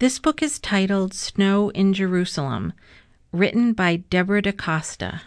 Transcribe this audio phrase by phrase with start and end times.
[0.00, 2.72] This book is titled Snow in Jerusalem,
[3.32, 5.22] written by Deborah DaCosta.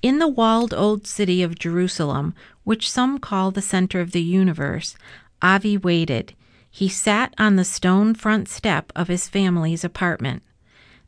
[0.00, 4.94] In the walled old city of Jerusalem, which some call the center of the universe,
[5.42, 6.34] Avi waited.
[6.70, 10.44] He sat on the stone front step of his family's apartment.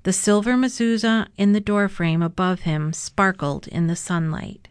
[0.03, 4.67] The silver mezuzah in the doorframe above him sparkled in the sunlight.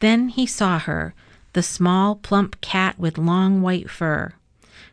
[0.00, 1.14] Then he saw her,
[1.54, 4.34] the small, plump cat with long white fur.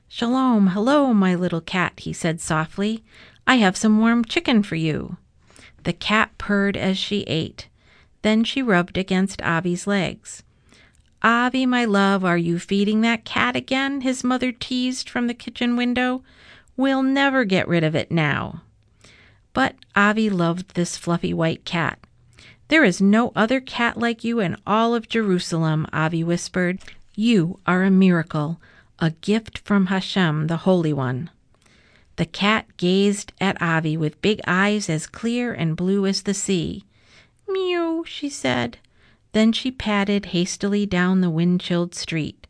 [0.10, 3.04] Shalom, hello, my little cat, he said softly.
[3.46, 5.18] I have some warm chicken for you.
[5.83, 7.68] The cat purred as she ate.
[8.21, 10.43] Then she rubbed against Avi's legs.
[11.21, 14.00] Avi, my love, are you feeding that cat again?
[14.00, 16.24] his mother teased from the kitchen window.
[16.78, 18.61] We'll never get rid of it now.
[19.52, 22.00] But Avi loved this fluffy white cat.
[22.69, 26.80] There is no other cat like you in all of Jerusalem, Avi whispered.
[27.14, 28.61] You are a miracle,
[29.00, 31.29] a gift from Hashem, the Holy One.
[32.16, 36.83] The cat gazed at Avi with big eyes as clear and blue as the sea.
[37.47, 38.80] Mew, she said.
[39.33, 42.47] Then she padded hastily down the wind chilled street.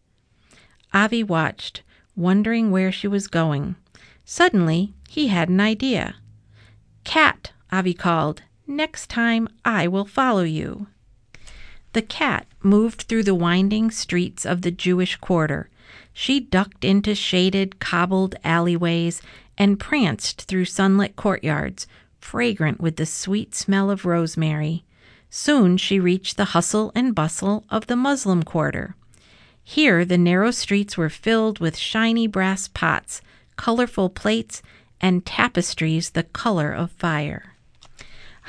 [0.93, 1.81] Avi watched,
[2.15, 3.75] wondering where she was going.
[4.23, 6.15] Suddenly, he had an idea.
[7.03, 8.43] Cat, Avi called.
[8.65, 10.87] Next time I will follow you.
[11.91, 15.69] The cat moved through the winding streets of the Jewish quarter.
[16.19, 19.21] She ducked into shaded, cobbled alleyways
[19.55, 21.85] and pranced through sunlit courtyards,
[22.19, 24.83] fragrant with the sweet smell of rosemary.
[25.29, 28.95] Soon she reached the hustle and bustle of the Muslim quarter.
[29.63, 33.21] Here the narrow streets were filled with shiny brass pots,
[33.55, 34.63] colorful plates,
[34.99, 37.53] and tapestries the color of fire.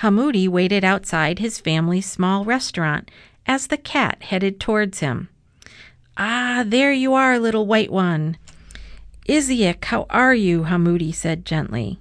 [0.01, 3.11] Hamudi waited outside his family's small restaurant
[3.47, 5.29] as the cat headed towards him.
[6.21, 8.37] Ah, there you are, little white one.
[9.29, 10.65] Iziak, how are you?
[10.65, 12.01] Hamudi said gently.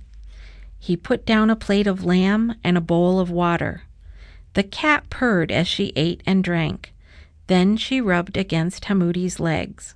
[0.80, 3.84] He put down a plate of lamb and a bowl of water.
[4.56, 6.94] The cat purred as she ate and drank.
[7.46, 9.94] Then she rubbed against Hamudi's legs.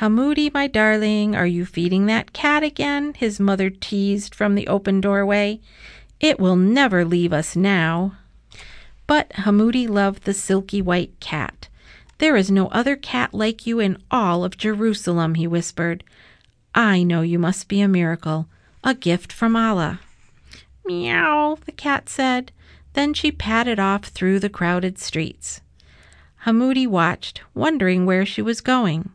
[0.00, 3.12] Hamudi, my darling, are you feeding that cat again?
[3.14, 5.60] his mother teased from the open doorway.
[6.20, 8.16] It will never leave us now.
[9.06, 11.68] But Hamudi loved the silky white cat.
[12.18, 16.02] There is no other cat like you in all of Jerusalem, he whispered.
[16.74, 18.48] I know you must be a miracle,
[18.82, 20.00] a gift from Allah.
[20.86, 22.52] Meow, the cat said.
[22.94, 25.60] Then she padded off through the crowded streets.
[26.46, 29.10] Hamoudi watched, wondering where she was going.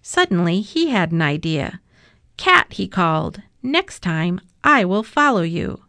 [0.00, 1.80] Suddenly he had an idea.
[2.36, 5.82] Cat, he called, next time I will follow you.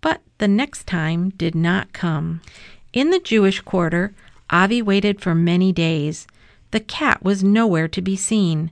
[0.00, 2.40] But the next time did not come.
[2.92, 4.14] In the Jewish quarter,
[4.50, 6.26] Avi waited for many days.
[6.70, 8.70] The cat was nowhere to be seen.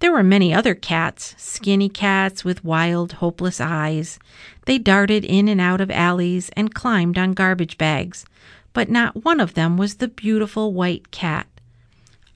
[0.00, 4.18] There were many other cats, skinny cats with wild, hopeless eyes.
[4.66, 8.26] They darted in and out of alleys and climbed on garbage bags,
[8.72, 11.46] but not one of them was the beautiful white cat.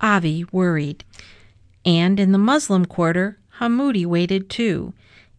[0.01, 1.05] Avi worried.
[1.85, 4.95] And in the Muslim quarter, Hamudi waited too.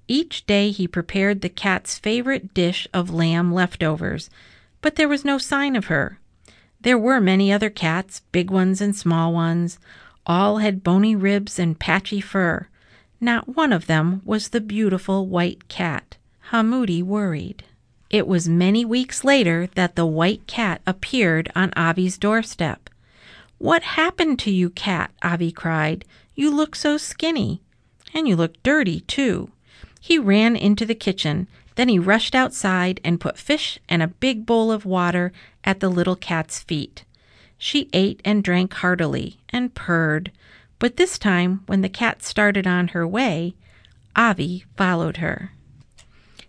[0.07, 4.29] Each day he prepared the cat's favorite dish of lamb leftovers,
[4.81, 6.19] but there was no sign of her.
[6.81, 9.79] There were many other cats, big ones and small ones.
[10.25, 12.67] All had bony ribs and patchy fur.
[13.19, 16.15] Not one of them was the beautiful white cat.
[16.51, 17.63] Hamudi worried.
[18.09, 22.89] It was many weeks later that the white cat appeared on Avi's doorstep.
[23.57, 25.11] What happened to you, cat?
[25.21, 26.05] Avi cried.
[26.33, 27.61] You look so skinny.
[28.13, 29.51] And you look dirty, too.
[29.99, 31.47] He ran into the kitchen.
[31.79, 35.31] Then he rushed outside and put fish and a big bowl of water
[35.63, 37.05] at the little cat's feet.
[37.57, 40.33] She ate and drank heartily and purred,
[40.77, 43.55] but this time, when the cat started on her way,
[44.13, 45.53] Avi followed her.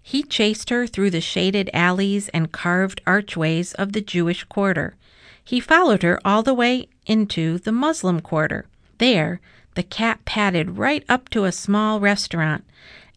[0.02, 4.96] He chased her through the shaded alleys and carved archways of the Jewish quarter.
[5.44, 8.66] He followed her all the way into the Muslim quarter.
[8.98, 9.40] There,
[9.76, 12.64] the cat padded right up to a small restaurant.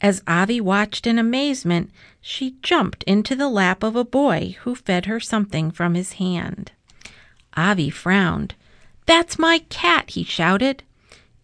[0.03, 1.89] As Avi watched in amazement,
[2.19, 6.73] she jumped into the lap of a boy who fed her something from his hand.
[7.55, 8.53] Avi frowned.
[9.05, 10.83] That's my cat, he shouted.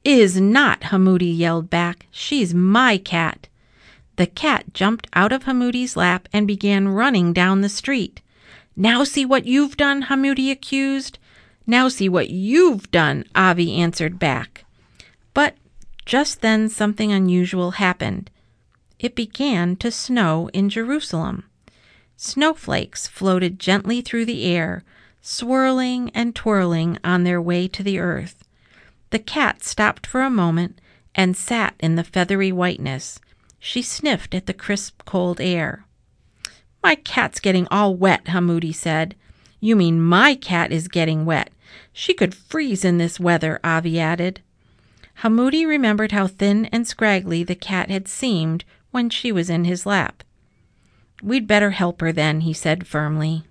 [0.04, 2.07] Is not, Hamudi yelled back.
[2.12, 3.48] She's my cat.
[4.18, 8.22] The cat jumped out of Hamudi's lap and began running down the street.
[8.75, 11.18] Now see what you've done, Hamudi accused.
[11.66, 14.66] Now see what you've done, Avi answered back.
[15.34, 15.56] But
[16.06, 18.30] just then something unusual happened.
[19.00, 21.46] It began to snow in Jerusalem.
[22.18, 24.84] Snowflakes floated gently through the air,
[25.22, 28.44] swirling and twirling on their way to the earth.
[29.12, 30.81] The cat stopped for a moment
[31.16, 33.19] and sat in the feathery whiteness.
[33.57, 35.86] She sniffed at the crisp, cold air.
[36.84, 39.16] My cat's getting all wet, Hamudi said.
[39.60, 41.51] You mean my cat is getting wet.
[41.92, 44.42] She could freeze in this weather, Avi added.
[45.21, 49.86] Hamudi remembered how thin and scraggly the cat had seemed when she was in his
[49.86, 50.24] lap.
[51.21, 53.44] We'd better help her then, he said firmly.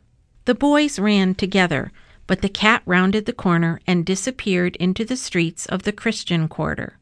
[0.47, 1.93] The boys ran together,
[2.26, 6.97] but the cat rounded the corner and disappeared into the streets of the Christian quarter.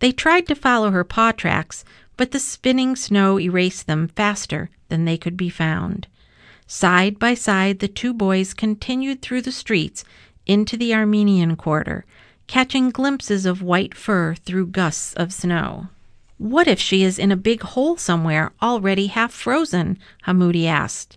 [0.00, 1.82] They tried to follow her paw tracks,
[2.18, 6.08] but the spinning snow erased them faster than they could be found.
[6.66, 10.04] Side by side, the two boys continued through the streets
[10.46, 12.04] into the Armenian quarter,
[12.46, 15.88] catching glimpses of white fur through gusts of snow.
[16.38, 19.98] What if she is in a big hole somewhere, already half frozen?
[20.26, 21.16] Hamudi asked.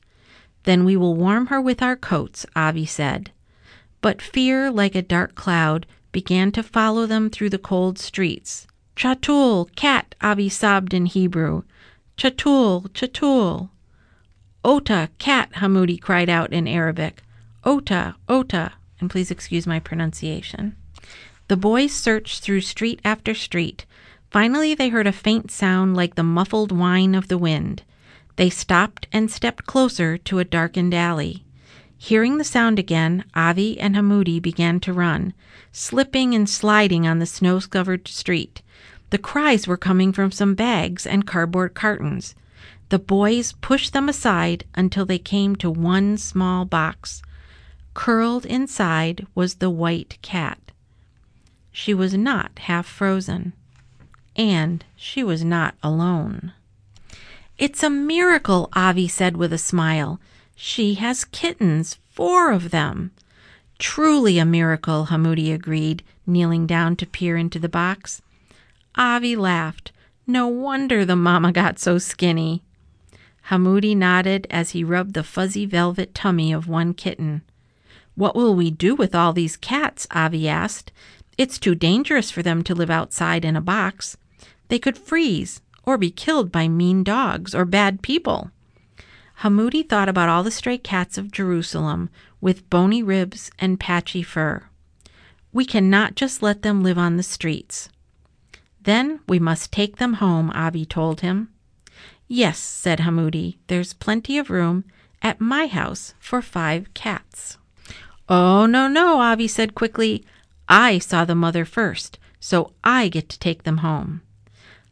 [0.63, 3.31] Then we will warm her with our coats, Avi said.
[4.01, 8.67] But fear, like a dark cloud, began to follow them through the cold streets.
[8.95, 11.63] Chatul, cat, Avi sobbed in Hebrew.
[12.17, 13.69] Chatul, Chatul.
[14.63, 17.23] Ota, cat, Hamudi cried out in Arabic.
[17.63, 20.75] Ota, Ota, and please excuse my pronunciation.
[21.47, 23.85] The boys searched through street after street.
[24.31, 27.83] Finally, they heard a faint sound like the muffled whine of the wind.
[28.35, 31.43] They stopped and stepped closer to a darkened alley.
[31.97, 35.33] Hearing the sound again, Avi and Hamudi began to run,
[35.71, 38.61] slipping and sliding on the snow covered street.
[39.09, 42.35] The cries were coming from some bags and cardboard cartons.
[42.89, 47.21] The boys pushed them aside until they came to one small box.
[47.93, 50.59] Curled inside was the white cat.
[51.79, 53.53] She was not half frozen.
[54.35, 56.53] And she was not alone.
[57.59, 60.19] It's a miracle, Avi said with a smile.
[60.55, 63.11] She has kittens, four of them.
[63.77, 68.23] Truly a miracle, Hamudi agreed, kneeling down to peer into the box.
[68.95, 69.91] Avi laughed.
[70.25, 72.63] No wonder the mama got so skinny.
[73.49, 77.43] Hamudi nodded as he rubbed the fuzzy velvet tummy of one kitten.
[78.15, 80.07] What will we do with all these cats?
[80.09, 80.91] Avi asked.
[81.37, 84.17] It's too dangerous for them to live outside in a box.
[84.69, 88.51] They could freeze, or be killed by mean dogs or bad people.
[89.41, 92.09] Hamudi thought about all the stray cats of Jerusalem
[92.41, 94.63] with bony ribs and patchy fur.
[95.53, 97.89] We cannot just let them live on the streets.
[98.81, 101.49] Then we must take them home, Avi told him.
[102.27, 104.85] Yes, said Hamudi, there's plenty of room
[105.21, 107.57] at my house for five cats.
[108.27, 110.25] Oh, no, no, Avi said quickly.
[110.69, 114.21] I saw the mother first, so I get to take them home.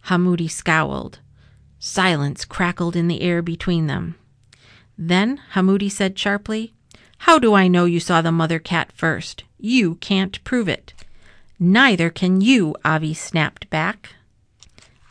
[0.06, 1.20] Hamudi scowled.
[1.80, 4.16] Silence crackled in the air between them.
[4.98, 6.74] Then Hamudi said sharply,
[7.20, 9.44] How do I know you saw the mother cat first?
[9.60, 10.94] You can't prove it.
[11.60, 14.10] Neither can you, Avi snapped back.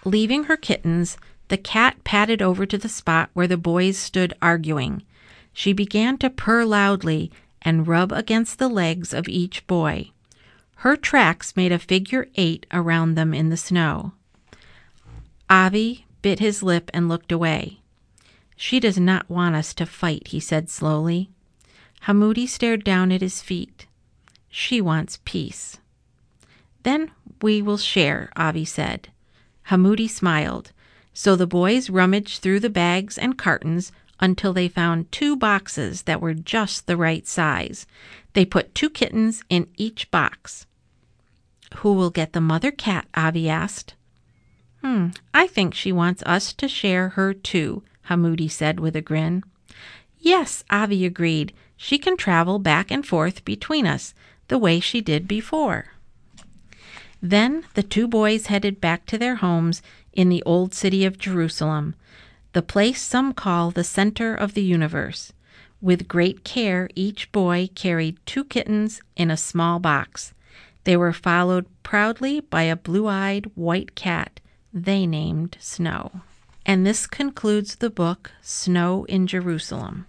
[0.05, 1.17] Leaving her kittens,
[1.49, 5.03] the cat padded over to the spot where the boys stood arguing.
[5.53, 7.31] She began to purr loudly
[7.63, 10.11] and rub against the legs of each boy.
[10.85, 14.13] Her tracks made a figure eight around them in the snow.
[15.49, 17.81] Avi bit his lip and looked away.
[18.55, 21.31] She does not want us to fight, he said slowly.
[22.03, 23.87] Hamudi stared down at his feet.
[24.51, 25.79] She wants peace.
[26.83, 29.09] Then we will share, Avi said.
[29.71, 30.73] Hamudi smiled.
[31.15, 36.21] So the boys rummaged through the bags and cartons until they found two boxes that
[36.21, 37.87] were just the right size.
[38.35, 40.67] They put two kittens in each box.
[41.79, 43.07] Who will get the mother cat?
[43.15, 43.95] Avi asked.
[44.83, 49.43] Hmm, I think she wants us to share her too, Hamudi said with a grin.
[50.19, 51.53] Yes, Avi agreed.
[51.77, 54.15] She can travel back and forth between us
[54.49, 55.87] the way she did before.
[57.21, 61.95] Then the two boys headed back to their homes in the old city of Jerusalem,
[62.53, 65.33] the place some call the center of the universe.
[65.81, 70.35] With great care, each boy carried two kittens in a small box.
[70.85, 74.41] They were followed proudly by a blue eyed white cat
[74.73, 76.11] they named Snow.
[76.67, 80.03] And this concludes the book Snow in Jerusalem.